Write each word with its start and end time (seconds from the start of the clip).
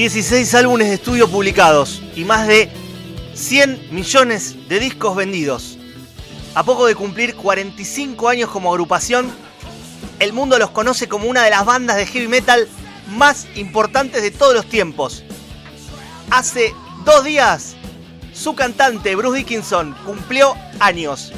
16 0.00 0.54
álbumes 0.54 0.88
de 0.88 0.94
estudio 0.94 1.28
publicados 1.28 2.00
y 2.16 2.24
más 2.24 2.46
de 2.46 2.70
100 3.34 3.88
millones 3.90 4.56
de 4.66 4.80
discos 4.80 5.14
vendidos. 5.14 5.76
A 6.54 6.62
poco 6.62 6.86
de 6.86 6.94
cumplir 6.94 7.36
45 7.36 8.30
años 8.30 8.48
como 8.48 8.70
agrupación, 8.70 9.30
el 10.18 10.32
mundo 10.32 10.58
los 10.58 10.70
conoce 10.70 11.06
como 11.06 11.26
una 11.28 11.44
de 11.44 11.50
las 11.50 11.66
bandas 11.66 11.98
de 11.98 12.06
heavy 12.06 12.28
metal 12.28 12.66
más 13.10 13.46
importantes 13.56 14.22
de 14.22 14.30
todos 14.30 14.54
los 14.54 14.64
tiempos. 14.64 15.22
Hace 16.30 16.74
dos 17.04 17.22
días, 17.22 17.76
su 18.32 18.54
cantante 18.54 19.14
Bruce 19.16 19.36
Dickinson 19.36 19.94
cumplió 20.06 20.56
años. 20.78 21.30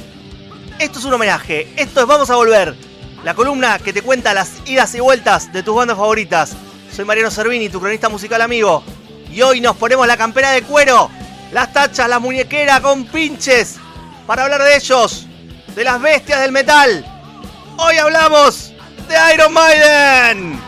Esto 0.78 1.00
es 1.00 1.04
un 1.04 1.14
homenaje, 1.14 1.66
esto 1.76 2.02
es 2.02 2.06
Vamos 2.06 2.30
a 2.30 2.36
Volver, 2.36 2.76
la 3.24 3.34
columna 3.34 3.80
que 3.80 3.92
te 3.92 4.02
cuenta 4.02 4.32
las 4.34 4.50
idas 4.66 4.94
y 4.94 5.00
vueltas 5.00 5.52
de 5.52 5.64
tus 5.64 5.74
bandas 5.74 5.96
favoritas. 5.96 6.54
Soy 6.94 7.06
Mariano 7.06 7.30
Servini, 7.30 7.70
tu 7.70 7.80
cronista 7.80 8.10
musical 8.10 8.42
amigo. 8.42 8.84
Y 9.30 9.40
hoy 9.40 9.62
nos 9.62 9.76
ponemos 9.76 10.06
la 10.06 10.18
campera 10.18 10.50
de 10.50 10.62
cuero, 10.62 11.08
las 11.50 11.72
tachas, 11.72 12.06
la 12.06 12.18
muñequera 12.18 12.82
con 12.82 13.06
pinches, 13.06 13.78
para 14.26 14.42
hablar 14.42 14.62
de 14.62 14.76
ellos, 14.76 15.26
de 15.74 15.84
las 15.84 16.02
bestias 16.02 16.42
del 16.42 16.52
metal. 16.52 17.02
Hoy 17.78 17.96
hablamos 17.96 18.74
de 19.08 19.34
Iron 19.34 19.54
Maiden. 19.54 20.60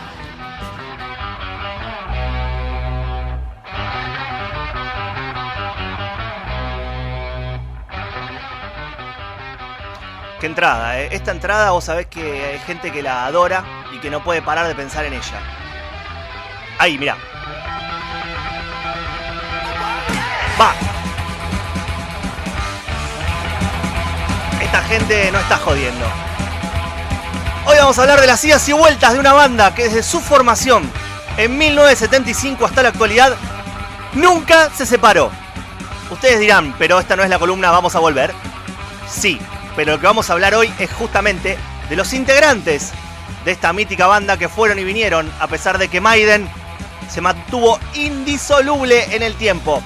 Qué 10.39 10.47
entrada, 10.47 10.99
¿eh? 11.01 11.09
Esta 11.11 11.29
entrada 11.29 11.69
vos 11.69 11.83
sabés 11.83 12.07
que 12.07 12.45
hay 12.45 12.59
gente 12.65 12.91
que 12.91 13.03
la 13.03 13.27
adora 13.27 13.63
y 13.93 13.99
que 13.99 14.09
no 14.09 14.23
puede 14.23 14.41
parar 14.41 14.67
de 14.67 14.73
pensar 14.73 15.05
en 15.05 15.13
ella. 15.13 15.64
Ahí, 16.77 16.97
mira. 16.97 17.17
Va. 20.59 20.73
Esta 24.61 24.81
gente 24.83 25.31
no 25.31 25.39
está 25.39 25.57
jodiendo. 25.57 26.05
Hoy 27.65 27.77
vamos 27.77 27.97
a 27.97 28.01
hablar 28.03 28.21
de 28.21 28.27
las 28.27 28.43
idas 28.43 28.67
y 28.69 28.73
vueltas 28.73 29.13
de 29.13 29.19
una 29.19 29.33
banda 29.33 29.73
que 29.73 29.85
desde 29.85 30.03
su 30.03 30.21
formación 30.21 30.89
en 31.37 31.57
1975 31.57 32.65
hasta 32.65 32.83
la 32.83 32.89
actualidad 32.89 33.35
nunca 34.13 34.69
se 34.69 34.85
separó. 34.85 35.31
Ustedes 36.11 36.39
dirán, 36.39 36.75
pero 36.77 36.99
esta 36.99 37.15
no 37.15 37.23
es 37.23 37.29
la 37.29 37.39
columna, 37.39 37.71
vamos 37.71 37.95
a 37.95 37.99
volver. 37.99 38.33
Sí, 39.09 39.39
pero 39.75 39.93
lo 39.93 39.99
que 39.99 40.05
vamos 40.05 40.29
a 40.29 40.33
hablar 40.33 40.53
hoy 40.55 40.71
es 40.77 40.91
justamente 40.93 41.57
de 41.89 41.95
los 41.95 42.13
integrantes 42.13 42.91
de 43.43 43.51
esta 43.51 43.73
mítica 43.73 44.07
banda 44.07 44.37
que 44.37 44.49
fueron 44.49 44.79
y 44.79 44.83
vinieron, 44.83 45.31
a 45.39 45.47
pesar 45.47 45.77
de 45.77 45.87
que 45.87 46.01
Maiden 46.01 46.49
se 47.09 47.21
mantuvo 47.21 47.79
indisoluble 47.93 49.15
en 49.15 49.23
el 49.23 49.35
tiempo. 49.35 49.81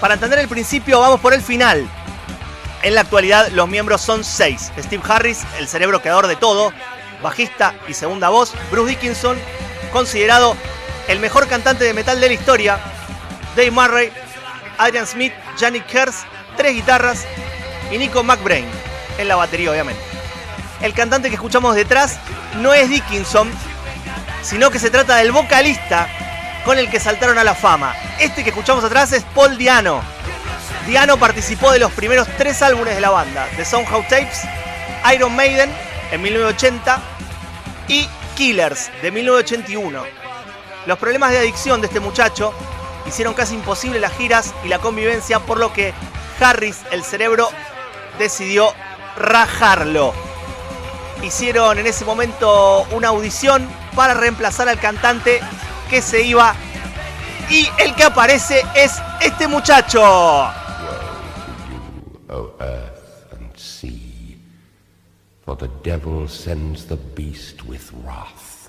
Para 0.00 0.14
entender 0.14 0.38
el 0.38 0.48
principio, 0.48 1.00
vamos 1.00 1.20
por 1.20 1.34
el 1.34 1.42
final. 1.42 1.86
En 2.82 2.94
la 2.94 3.02
actualidad, 3.02 3.48
los 3.48 3.68
miembros 3.68 4.00
son 4.00 4.24
seis: 4.24 4.72
Steve 4.78 5.02
Harris, 5.06 5.44
el 5.58 5.68
cerebro 5.68 6.00
creador 6.00 6.26
de 6.26 6.36
todo, 6.36 6.72
bajista 7.22 7.74
y 7.88 7.94
segunda 7.94 8.30
voz, 8.30 8.54
Bruce 8.70 8.90
Dickinson, 8.90 9.36
considerado 9.92 10.56
el 11.08 11.20
mejor 11.20 11.46
cantante 11.48 11.84
de 11.84 11.92
metal 11.92 12.20
de 12.20 12.28
la 12.28 12.34
historia, 12.34 12.78
Dave 13.56 13.70
Murray, 13.70 14.12
Adrian 14.78 15.06
Smith, 15.06 15.32
Janik 15.58 15.84
Kers, 15.86 16.24
tres 16.56 16.74
guitarras 16.74 17.26
y 17.90 17.98
Nico 17.98 18.22
McBrain 18.22 18.64
en 19.18 19.28
la 19.28 19.36
batería, 19.36 19.70
obviamente. 19.70 20.00
El 20.80 20.94
cantante 20.94 21.28
que 21.28 21.34
escuchamos 21.34 21.74
detrás 21.74 22.18
no 22.56 22.72
es 22.72 22.88
Dickinson, 22.88 23.50
sino 24.42 24.70
que 24.70 24.78
se 24.78 24.90
trata 24.90 25.16
del 25.16 25.32
vocalista 25.32 26.08
con 26.64 26.78
el 26.78 26.90
que 26.90 27.00
saltaron 27.00 27.38
a 27.38 27.44
la 27.44 27.54
fama. 27.54 27.94
Este 28.18 28.42
que 28.42 28.50
escuchamos 28.50 28.84
atrás 28.84 29.12
es 29.12 29.24
Paul 29.34 29.56
Diano. 29.56 30.02
Diano 30.86 31.18
participó 31.18 31.72
de 31.72 31.78
los 31.78 31.92
primeros 31.92 32.28
tres 32.36 32.62
álbumes 32.62 32.94
de 32.94 33.00
la 33.00 33.10
banda, 33.10 33.46
The 33.56 33.64
Soundhouse 33.64 34.08
Tapes, 34.08 34.42
Iron 35.14 35.34
Maiden 35.34 35.70
en 36.10 36.22
1980 36.22 37.00
y 37.88 38.08
Killers 38.34 38.90
de 39.02 39.10
1981. 39.10 40.02
Los 40.86 40.98
problemas 40.98 41.30
de 41.30 41.38
adicción 41.38 41.80
de 41.80 41.86
este 41.88 42.00
muchacho 42.00 42.54
hicieron 43.06 43.34
casi 43.34 43.54
imposible 43.54 44.00
las 44.00 44.12
giras 44.16 44.54
y 44.64 44.68
la 44.68 44.78
convivencia, 44.78 45.40
por 45.40 45.58
lo 45.58 45.72
que 45.72 45.92
Harris, 46.40 46.78
el 46.90 47.04
cerebro, 47.04 47.50
decidió 48.18 48.72
rajarlo. 49.16 50.14
Hicieron 51.22 51.78
en 51.78 51.86
ese 51.86 52.04
momento 52.04 52.86
una 52.92 53.08
audición 53.08 53.68
para 53.94 54.14
reemplazar 54.14 54.68
al 54.68 54.78
cantante 54.78 55.40
que 55.88 56.02
se 56.02 56.22
iba 56.22 56.54
y 57.50 57.68
el 57.78 57.94
que 57.94 58.04
aparece 58.04 58.62
es 58.74 59.00
este 59.20 59.48
muchacho. 59.48 60.50
For 65.44 65.56
the 65.56 65.68
devil 65.82 66.28
sends 66.28 66.84
the 66.86 66.96
beast 66.96 67.64
with 67.64 67.90
wrath, 68.04 68.68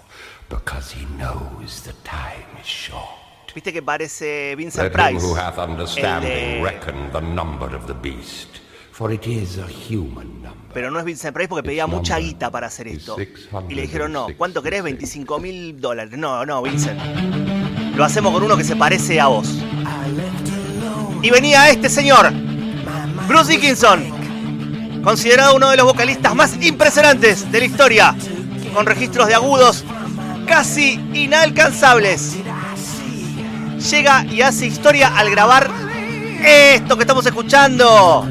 because 0.49 0.91
he 0.91 1.05
knows 1.17 1.81
the 1.83 1.93
time 2.03 2.47
is 2.59 2.65
short. 2.67 3.19
Viste 3.53 3.73
que 3.73 3.81
parece 3.81 4.55
Vincent 4.55 4.83
Let 4.83 5.11
him 5.11 5.17
Price. 5.19 5.23
who 5.23 5.35
hath 5.35 5.59
understanding 5.59 6.29
de- 6.59 6.63
reckon 6.63 7.11
the 7.11 7.19
number 7.21 7.75
of 7.75 7.85
the 7.85 7.93
beast, 7.93 8.61
for 8.91 9.11
it 9.11 9.25
is 9.25 9.57
a 9.57 9.67
human 9.67 10.41
number. 10.41 10.73
Pero 10.73 10.91
no 10.91 10.99
es 10.99 11.05
Vincent 11.05 11.33
Price 11.33 11.49
porque 11.49 11.63
pedía 11.63 11.87
mucha 11.87 12.17
guita 12.19 12.49
para 12.49 12.67
hacer 12.67 12.87
esto. 12.87 13.17
Y 13.69 13.73
le 13.73 13.81
dijeron, 13.83 14.11
no, 14.13 14.27
¿cuánto 14.37 14.61
querés? 14.61 14.83
25 14.83 15.39
mil 15.39 15.79
dólares. 15.79 16.17
No, 16.17 16.45
no, 16.45 16.61
Vincent. 16.61 16.99
Lo 17.95 18.05
hacemos 18.05 18.31
con 18.31 18.43
uno 18.43 18.55
que 18.55 18.63
se 18.63 18.75
parece 18.75 19.19
a 19.19 19.27
vos. 19.27 19.49
Y 21.21 21.29
venía 21.29 21.69
este 21.69 21.89
señor, 21.89 22.31
Bruce 23.27 23.51
Dickinson, 23.51 25.01
considerado 25.03 25.55
uno 25.55 25.69
de 25.69 25.77
los 25.77 25.85
vocalistas 25.85 26.33
más 26.33 26.55
impresionantes 26.63 27.51
de 27.51 27.59
la 27.59 27.65
historia, 27.65 28.15
con 28.73 28.85
registros 28.85 29.27
de 29.27 29.35
agudos 29.35 29.83
casi 30.47 30.93
inalcanzables. 31.13 32.37
Llega 33.89 34.25
y 34.25 34.41
hace 34.41 34.65
historia 34.65 35.15
al 35.15 35.29
grabar 35.29 35.69
esto 36.43 36.95
que 36.95 37.03
estamos 37.03 37.25
escuchando. 37.25 38.27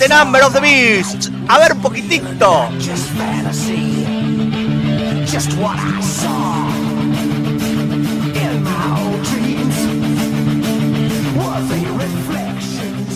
The 0.00 0.08
Number 0.08 0.42
of 0.42 0.54
the 0.54 0.60
Beast. 0.60 1.28
A 1.46 1.58
ver 1.58 1.74
un 1.74 1.82
poquitito. 1.82 2.70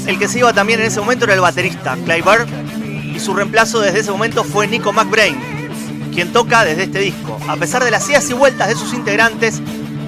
El 0.06 0.18
que 0.18 0.28
se 0.28 0.38
iba 0.40 0.52
también 0.52 0.80
en 0.80 0.86
ese 0.86 1.00
momento 1.00 1.24
era 1.24 1.32
el 1.32 1.40
baterista, 1.40 1.96
Clay 2.04 2.20
Burr, 2.20 2.46
y 3.14 3.18
su 3.18 3.32
reemplazo 3.32 3.80
desde 3.80 4.00
ese 4.00 4.10
momento 4.10 4.44
fue 4.44 4.66
Nico 4.66 4.92
McBrain, 4.92 5.38
quien 6.12 6.34
toca 6.34 6.64
desde 6.64 6.82
este 6.82 6.98
disco. 6.98 7.38
A 7.48 7.56
pesar 7.56 7.82
de 7.82 7.92
las 7.92 8.06
idas 8.10 8.28
y 8.28 8.34
vueltas 8.34 8.68
de 8.68 8.74
sus 8.74 8.92
integrantes, 8.92 9.62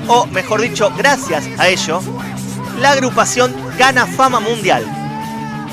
o 0.09 0.27
mejor 0.27 0.61
dicho, 0.61 0.93
gracias 0.95 1.45
a 1.57 1.69
ello, 1.69 2.03
la 2.79 2.91
agrupación 2.91 3.55
gana 3.79 4.05
fama 4.07 4.41
mundial. 4.41 5.06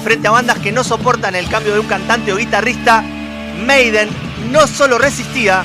Frente 0.03 0.27
a 0.27 0.31
bandas 0.31 0.59
que 0.59 0.71
no 0.71 0.83
soportan 0.83 1.35
el 1.35 1.47
cambio 1.47 1.73
de 1.73 1.79
un 1.79 1.87
cantante 1.87 2.33
o 2.33 2.37
guitarrista, 2.37 3.03
Maiden 3.65 4.09
no 4.51 4.67
solo 4.67 4.97
resistía, 4.97 5.63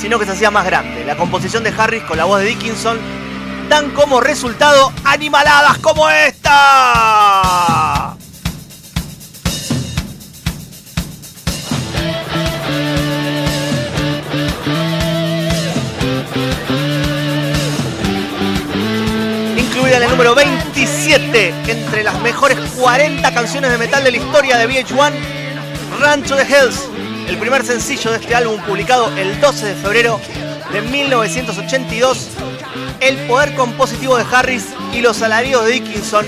sino 0.00 0.18
que 0.18 0.24
se 0.24 0.32
hacía 0.32 0.50
más 0.50 0.64
grande. 0.64 1.04
La 1.04 1.16
composición 1.16 1.62
de 1.62 1.74
Harris 1.76 2.02
con 2.04 2.16
la 2.16 2.24
voz 2.24 2.40
de 2.40 2.46
Dickinson 2.46 2.98
dan 3.68 3.90
como 3.90 4.20
resultado 4.20 4.92
animaladas 5.04 5.78
como 5.78 6.08
esta. 6.08 8.05
17 20.86 21.52
entre 21.66 22.04
las 22.04 22.20
mejores 22.20 22.56
40 22.78 23.34
canciones 23.34 23.72
de 23.72 23.78
metal 23.78 24.04
de 24.04 24.12
la 24.12 24.18
historia 24.18 24.56
de 24.56 24.68
VH1, 24.68 25.12
Rancho 25.98 26.36
de 26.36 26.44
Hells, 26.44 26.88
el 27.26 27.36
primer 27.38 27.64
sencillo 27.64 28.12
de 28.12 28.18
este 28.18 28.36
álbum 28.36 28.60
publicado 28.60 29.08
el 29.16 29.40
12 29.40 29.66
de 29.66 29.74
febrero 29.74 30.20
de 30.72 30.82
1982, 30.82 32.28
el 33.00 33.16
poder 33.26 33.56
compositivo 33.56 34.16
de 34.16 34.24
Harris 34.30 34.66
y 34.92 35.00
los 35.00 35.16
salarios 35.16 35.64
de 35.64 35.72
Dickinson, 35.72 36.24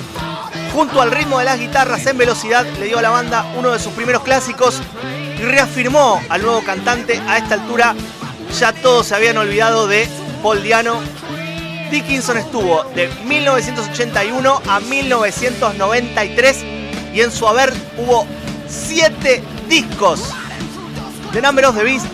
junto 0.74 1.00
al 1.00 1.12
ritmo 1.12 1.38
de 1.38 1.44
las 1.44 1.60
guitarras 1.60 2.04
en 2.06 2.18
velocidad, 2.18 2.66
le 2.80 2.86
dio 2.86 2.98
a 2.98 3.02
la 3.02 3.10
banda 3.10 3.46
uno 3.56 3.70
de 3.70 3.78
sus 3.78 3.92
primeros 3.92 4.24
clásicos 4.24 4.80
y 5.38 5.42
reafirmó 5.42 6.20
al 6.28 6.42
nuevo 6.42 6.64
cantante. 6.64 7.22
A 7.28 7.38
esta 7.38 7.54
altura 7.54 7.94
ya 8.58 8.72
todos 8.72 9.06
se 9.06 9.14
habían 9.14 9.36
olvidado 9.36 9.86
de 9.86 10.08
Paul 10.42 10.64
Diano 10.64 11.00
Dickinson 11.90 12.36
estuvo 12.38 12.84
de 12.94 13.08
1981 13.24 14.62
a 14.68 14.80
1993 14.80 16.64
y 17.14 17.20
en 17.20 17.32
su 17.32 17.46
haber 17.48 17.72
hubo 17.96 18.26
siete 18.68 19.42
discos. 19.68 20.20
The 21.32 21.40
Number 21.40 21.64
of 21.64 21.76
the 21.76 21.84
Beast, 21.84 22.06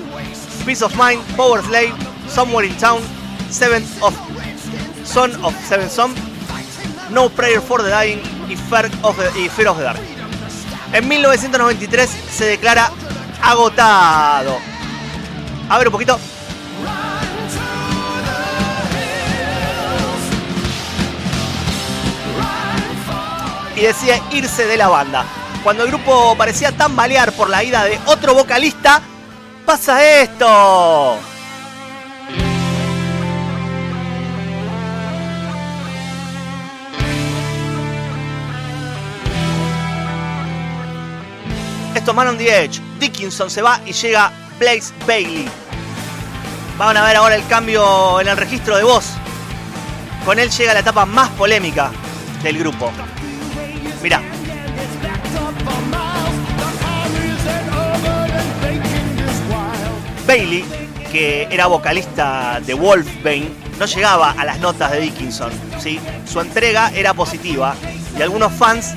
Peace 0.65 0.83
of 0.83 0.95
Mind, 0.97 1.23
Power 1.37 1.63
Slave, 1.63 1.93
Somewhere 2.29 2.67
in 2.67 2.77
Town, 2.77 3.01
Seventh 3.51 4.03
of 4.03 4.15
Son 5.05 5.33
of 5.45 5.55
Seven 5.69 5.91
Son, 5.91 6.15
No 7.11 7.29
Prayer 7.29 7.61
for 7.61 7.83
the 7.83 7.91
Dying 7.91 8.21
y 8.49 8.57
Fear 8.57 8.91
of 9.03 9.17
the, 9.17 9.41
y 9.41 9.49
Fear 9.49 9.69
of 9.69 9.79
the 9.79 9.85
Dark. 9.85 10.01
En 10.93 11.09
1993 11.09 12.11
se 12.31 12.45
declara 12.47 12.91
agotado. 13.43 14.59
A 15.69 15.79
ver 15.79 15.89
un 15.89 15.93
poquito. 15.93 16.19
Y 23.77 23.81
decide 23.81 24.23
irse 24.33 24.67
de 24.67 24.77
la 24.77 24.89
banda. 24.89 25.25
Cuando 25.63 25.83
el 25.83 25.89
grupo 25.89 26.35
parecía 26.37 26.73
tambalear 26.77 27.33
por 27.33 27.49
la 27.49 27.65
ida 27.65 27.85
de 27.85 27.99
otro 28.07 28.35
vocalista, 28.35 29.01
pasa 29.65 30.05
esto. 30.05 31.19
Esto 41.95 42.11
es 42.11 42.17
Man 42.17 42.29
on 42.29 42.39
the 42.39 42.65
Edge. 42.65 42.81
Dickinson 42.99 43.49
se 43.49 43.63
va 43.63 43.81
y 43.87 43.93
llega 43.93 44.31
Blaze 44.59 44.93
Bailey. 45.07 45.49
Van 46.77 46.97
a 46.97 47.05
ver 47.05 47.17
ahora 47.17 47.37
el 47.37 47.47
cambio 47.47 48.21
en 48.21 48.29
el 48.29 48.37
registro 48.37 48.77
de 48.77 48.83
voz. 48.83 49.13
Con 50.27 50.39
él 50.39 50.51
llega 50.51 50.75
la 50.75 50.81
etapa 50.81 51.07
más 51.07 51.31
polémica 51.31 51.93
del 52.43 52.59
grupo. 52.59 52.93
Mirá. 54.05 54.21
Bailey, 60.27 60.63
que 61.11 61.49
era 61.51 61.69
vocalista 61.69 62.61
de 62.67 62.75
Wolfbane, 62.75 63.49
no 63.79 63.87
llegaba 63.87 64.33
a 64.33 64.45
las 64.45 64.61
notas 64.61 64.91
de 64.91 65.01
Dickinson. 65.01 65.51
¿sí? 65.79 65.99
Su 66.31 66.43
entrega 66.43 66.93
era 66.95 67.15
positiva 67.15 67.75
y 68.19 68.21
algunos 68.21 68.53
fans 68.53 68.93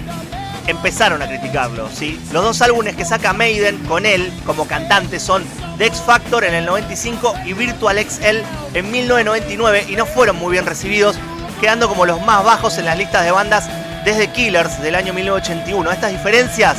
empezaron 0.68 1.22
a 1.22 1.28
criticarlo. 1.28 1.88
¿sí? 1.90 2.20
Los 2.34 2.44
dos 2.44 2.62
álbumes 2.62 2.98
que 2.98 3.06
saca 3.06 3.32
Maiden 3.32 3.78
con 3.86 4.06
él 4.06 4.30
como 4.46 4.68
cantante 4.68 5.22
son 5.22 5.46
The 5.78 5.86
X 5.86 6.04
Factor 6.06 6.44
en 6.44 6.54
el 6.54 6.66
95 6.66 7.34
y 7.46 7.54
Virtual 7.54 7.98
XL 7.98 8.44
en 8.74 8.92
1999 8.92 9.86
y 9.88 9.96
no 9.96 10.06
fueron 10.06 10.36
muy 10.36 10.52
bien 10.52 10.66
recibidos, 10.66 11.16
quedando 11.62 11.88
como 11.88 12.06
los 12.06 12.22
más 12.26 12.44
bajos 12.44 12.78
en 12.78 12.84
las 12.84 12.98
listas 12.98 13.24
de 13.24 13.32
bandas 13.32 13.70
desde 14.08 14.32
Killers 14.32 14.82
del 14.82 14.96
año 14.96 15.14
1981. 15.14 15.92
Estas 15.92 16.12
diferencias 16.12 16.78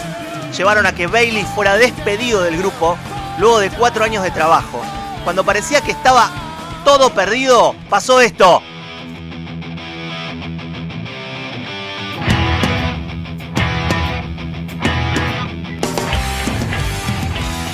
llevaron 0.56 0.86
a 0.86 0.92
que 0.92 1.06
Bailey 1.06 1.44
fuera 1.54 1.76
despedido 1.76 2.42
del 2.42 2.56
grupo 2.56 2.96
luego 3.38 3.58
de 3.58 3.68
cuatro 3.68 4.02
años 4.02 4.22
de 4.22 4.30
trabajo. 4.30 4.80
Cuando 5.24 5.44
parecía 5.44 5.82
que 5.82 5.90
estaba 5.90 6.30
todo 6.86 7.12
perdido, 7.12 7.74
pasó 7.90 8.22
esto. 8.22 8.62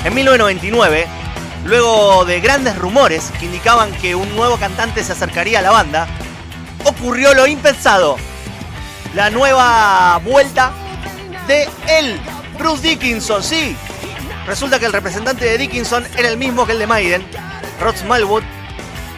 En 0.05 0.15
1999, 0.15 1.07
luego 1.65 2.25
de 2.25 2.41
grandes 2.41 2.77
rumores 2.77 3.31
que 3.39 3.47
indicaban 3.47 3.93
que 3.93 4.17
un 4.17 4.35
nuevo 4.35 4.57
cantante 4.57 5.05
se 5.05 5.13
acercaría 5.13 5.61
a 5.61 5.63
la 5.63 5.71
banda, 5.71 6.09
ocurrió 6.85 7.35
lo 7.35 7.47
impensado. 7.47 8.17
La 9.15 9.31
nueva 9.31 10.19
vuelta 10.25 10.73
de 11.47 11.69
él, 11.89 12.21
Bruce 12.59 12.83
Dickinson, 12.83 13.45
sí. 13.45 13.77
Resulta 14.45 14.81
que 14.81 14.87
el 14.87 14.93
representante 14.93 15.45
de 15.45 15.57
Dickinson 15.57 16.05
era 16.17 16.29
el 16.29 16.37
mismo 16.37 16.67
que 16.67 16.73
el 16.73 16.81
de 16.81 16.89
Maiden, 16.89 17.25
Rod 17.81 17.95
Smallwood. 17.97 18.43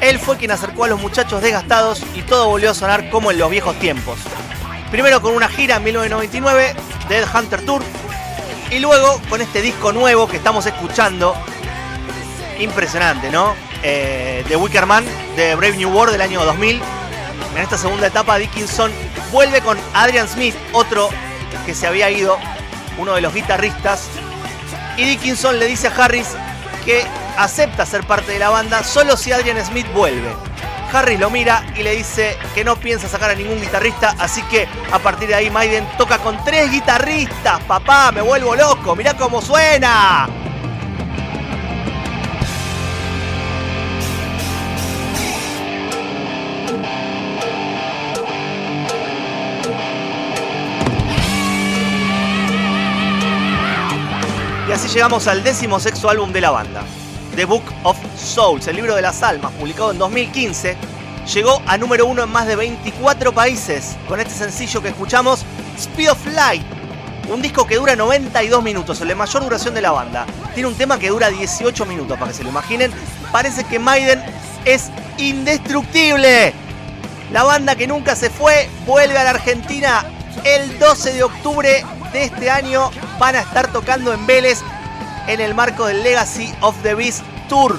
Él 0.02 0.19
fue 0.19 0.37
quien 0.37 0.50
acercó 0.50 0.84
a 0.84 0.88
los 0.88 1.00
muchachos 1.00 1.40
desgastados 1.40 2.02
y 2.14 2.20
todo 2.20 2.48
volvió 2.48 2.72
a 2.72 2.75
sonar 2.75 3.08
como 3.08 3.31
en 3.31 3.38
los 3.38 3.50
viejos 3.50 3.78
tiempos. 3.78 4.19
Primero 4.90 5.22
con 5.22 5.32
una 5.32 5.48
gira 5.48 5.76
en 5.76 5.84
1999, 5.84 6.75
Dead 7.08 7.26
Hunter 7.34 7.64
Tour, 7.64 7.82
y 8.70 8.78
luego 8.81 9.19
con 9.31 9.40
este 9.40 9.62
disco 9.62 9.93
nuevo 9.93 10.28
que 10.28 10.37
estamos 10.37 10.66
escuchando, 10.66 11.34
impresionante, 12.60 13.31
¿no? 13.31 13.54
Eh, 13.82 14.44
The 14.46 14.56
Wicker 14.56 14.84
Man 14.84 15.06
de 15.37 15.54
Brave 15.54 15.78
New 15.78 15.90
World 15.90 16.12
del 16.12 16.20
año 16.20 16.44
2000. 16.44 16.82
En 17.54 17.62
esta 17.62 17.78
segunda 17.78 18.08
etapa, 18.08 18.37
Dickinson 18.37 18.93
vuelve 19.36 19.60
con 19.60 19.78
Adrian 19.92 20.26
Smith, 20.26 20.54
otro 20.72 21.10
que 21.66 21.74
se 21.74 21.86
había 21.86 22.10
ido, 22.10 22.38
uno 22.96 23.14
de 23.16 23.20
los 23.20 23.34
guitarristas. 23.34 24.08
Y 24.96 25.04
Dickinson 25.04 25.58
le 25.58 25.66
dice 25.66 25.88
a 25.88 25.90
Harris 25.90 26.28
que 26.86 27.04
acepta 27.36 27.84
ser 27.84 28.06
parte 28.06 28.32
de 28.32 28.38
la 28.38 28.48
banda 28.48 28.82
solo 28.82 29.14
si 29.14 29.32
Adrian 29.32 29.62
Smith 29.62 29.86
vuelve. 29.92 30.34
Harris 30.90 31.20
lo 31.20 31.28
mira 31.28 31.66
y 31.76 31.82
le 31.82 31.96
dice 31.96 32.34
que 32.54 32.64
no 32.64 32.76
piensa 32.76 33.08
sacar 33.08 33.30
a 33.30 33.34
ningún 33.34 33.60
guitarrista, 33.60 34.14
así 34.18 34.40
que 34.44 34.66
a 34.90 34.98
partir 35.00 35.28
de 35.28 35.34
ahí 35.34 35.50
Maiden 35.50 35.86
toca 35.98 36.16
con 36.16 36.42
tres 36.42 36.70
guitarristas. 36.70 37.62
Papá, 37.64 38.12
me 38.12 38.22
vuelvo 38.22 38.56
loco, 38.56 38.96
mirá 38.96 39.18
cómo 39.18 39.42
suena. 39.42 40.45
Así 54.76 54.88
llegamos 54.88 55.26
al 55.26 55.43
décimo 55.43 55.81
sexto 55.81 56.11
álbum 56.11 56.34
de 56.34 56.43
la 56.43 56.50
banda. 56.50 56.82
The 57.34 57.46
Book 57.46 57.64
of 57.82 57.96
Souls, 58.14 58.67
el 58.67 58.76
libro 58.76 58.94
de 58.94 59.00
las 59.00 59.23
almas, 59.23 59.50
publicado 59.52 59.90
en 59.90 59.96
2015, 59.96 60.76
llegó 61.32 61.62
a 61.67 61.78
número 61.78 62.05
uno 62.05 62.25
en 62.25 62.31
más 62.31 62.46
de 62.46 62.56
24 62.56 63.32
países 63.32 63.96
con 64.06 64.20
este 64.20 64.34
sencillo 64.34 64.82
que 64.82 64.88
escuchamos, 64.88 65.46
Speed 65.78 66.11
of 66.11 66.26
Light, 66.26 66.62
un 67.31 67.40
disco 67.40 67.67
que 67.67 67.76
dura 67.76 67.96
92 67.96 68.62
minutos, 68.62 69.00
la 69.00 69.14
mayor 69.14 69.44
duración 69.44 69.73
de 69.73 69.81
la 69.81 69.93
banda. 69.93 70.26
Tiene 70.52 70.69
un 70.69 70.75
tema 70.75 70.99
que 70.99 71.08
dura 71.08 71.31
18 71.31 71.87
minutos, 71.87 72.19
para 72.19 72.31
que 72.31 72.37
se 72.37 72.44
lo 72.44 72.50
imaginen. 72.50 72.93
Parece 73.32 73.64
que 73.64 73.79
Maiden 73.79 74.22
es 74.67 74.90
indestructible. 75.17 76.53
La 77.32 77.44
banda 77.44 77.77
que 77.77 77.86
nunca 77.86 78.15
se 78.15 78.29
fue 78.29 78.69
vuelve 78.84 79.17
a 79.17 79.24
la 79.24 79.31
Argentina 79.31 80.05
el 80.44 80.79
12 80.79 81.15
de 81.15 81.22
octubre 81.22 81.84
de 82.12 82.24
este 82.24 82.50
año. 82.50 82.91
Van 83.19 83.36
a 83.36 83.41
estar 83.41 83.72
tocando 83.72 84.12
en 84.12 84.27
Vélez 84.27 84.62
en 85.26 85.40
el 85.40 85.54
marco 85.54 85.86
del 85.86 86.02
Legacy 86.02 86.54
of 86.60 86.76
the 86.82 86.94
Beast 86.94 87.22
Tour. 87.48 87.78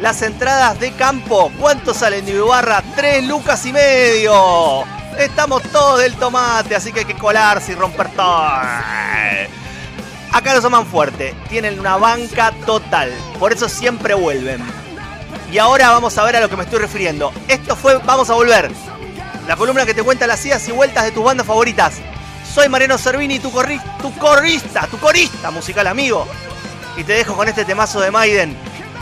Las 0.00 0.22
entradas 0.22 0.78
de 0.78 0.92
campo, 0.92 1.50
¿cuánto 1.58 1.92
salen 1.92 2.24
de 2.24 2.32
Ibarra? 2.32 2.82
Tres 2.94 3.24
lucas 3.24 3.64
y 3.66 3.72
medio. 3.72 4.84
Estamos 5.18 5.62
todos 5.64 6.00
del 6.00 6.14
tomate, 6.14 6.76
así 6.76 6.92
que 6.92 7.00
hay 7.00 7.04
que 7.04 7.14
colarse 7.16 7.72
y 7.72 7.74
romper 7.74 8.08
todo. 8.10 8.52
Acá 10.30 10.54
los 10.54 10.64
aman 10.64 10.86
fuerte, 10.86 11.34
tienen 11.48 11.80
una 11.80 11.96
banca 11.96 12.52
total, 12.64 13.12
por 13.38 13.52
eso 13.52 13.68
siempre 13.68 14.14
vuelven. 14.14 14.62
Y 15.50 15.58
ahora 15.58 15.90
vamos 15.90 16.16
a 16.18 16.24
ver 16.24 16.36
a 16.36 16.40
lo 16.40 16.48
que 16.48 16.56
me 16.56 16.64
estoy 16.64 16.78
refiriendo. 16.78 17.32
Esto 17.48 17.74
fue 17.74 17.98
Vamos 17.98 18.28
a 18.30 18.34
Volver, 18.34 18.70
la 19.48 19.56
columna 19.56 19.86
que 19.86 19.94
te 19.94 20.02
cuenta 20.02 20.26
las 20.26 20.44
idas 20.44 20.68
y 20.68 20.72
vueltas 20.72 21.04
de 21.04 21.10
tus 21.10 21.24
bandas 21.24 21.46
favoritas. 21.46 21.94
Soy 22.54 22.68
Mariano 22.68 22.98
Servini, 22.98 23.38
tu, 23.40 23.50
corri 23.50 23.80
tu 24.00 24.14
corrista, 24.18 24.86
tu 24.86 24.98
corista 24.98 25.50
musical 25.50 25.86
amigo. 25.86 26.28
Y 26.98 27.04
te 27.04 27.12
dejo 27.12 27.36
con 27.36 27.46
este 27.46 27.64
temazo 27.64 28.00
de 28.00 28.10
Maiden, 28.10 28.56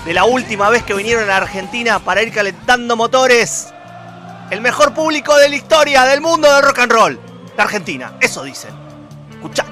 de 0.04 0.12
la 0.12 0.26
última 0.26 0.68
vez 0.68 0.82
que 0.82 0.92
vinieron 0.92 1.30
a 1.30 1.38
Argentina 1.38 1.98
para 1.98 2.22
ir 2.22 2.30
calentando 2.30 2.94
motores. 2.94 3.72
El 4.50 4.60
mejor 4.60 4.92
público 4.92 5.34
de 5.38 5.48
la 5.48 5.56
historia 5.56 6.04
del 6.04 6.20
mundo 6.20 6.52
del 6.52 6.62
rock 6.62 6.80
and 6.80 6.92
roll. 6.92 7.20
De 7.56 7.62
Argentina, 7.62 8.12
eso 8.20 8.44
dicen. 8.44 8.70
Escuchá. 9.30 9.64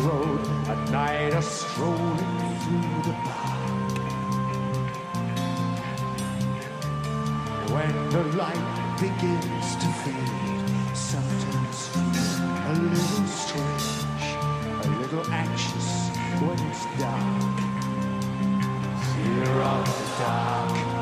Road 0.00 0.40
at 0.68 0.90
night, 0.90 1.32
a 1.32 1.42
strolling 1.42 2.16
through 2.62 3.02
the 3.04 3.16
park. 3.24 3.66
When 7.70 8.10
the 8.10 8.24
light 8.36 8.96
begins 9.00 9.76
to 9.76 9.88
fade, 10.02 10.96
sometimes 10.96 11.88
feel 11.88 12.36
a 12.66 12.74
little 12.74 13.26
strange, 13.26 14.36
a 14.84 14.88
little 15.00 15.26
anxious 15.32 16.08
when 16.40 16.58
it's 16.68 16.84
dark. 16.98 17.58
Fear 19.14 19.52
of 19.62 19.84
the 19.86 20.22
dark. 20.22 20.95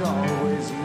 always 0.00 0.75